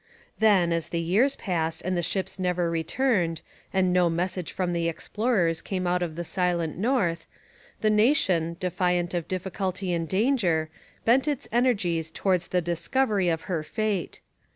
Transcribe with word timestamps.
Then, 0.39 0.73
as 0.73 0.89
the 0.89 0.99
years 0.99 1.35
passed 1.35 1.83
and 1.83 1.95
the 1.95 2.01
ships 2.01 2.39
never 2.39 2.71
returned, 2.71 3.41
and 3.71 3.93
no 3.93 4.09
message 4.09 4.51
from 4.51 4.73
the 4.73 4.87
explorers 4.89 5.61
came 5.61 5.85
out 5.85 6.01
of 6.01 6.15
the 6.15 6.23
silent 6.23 6.75
north, 6.75 7.27
the 7.81 7.91
nation, 7.91 8.57
defiant 8.59 9.13
of 9.13 9.27
difficulty 9.27 9.93
and 9.93 10.07
danger, 10.09 10.71
bent 11.05 11.27
its 11.27 11.47
energies 11.51 12.09
towards 12.09 12.47
the 12.47 12.61
discovery 12.61 13.29
of 13.29 13.45
their 13.45 13.61
fate. 13.61 14.21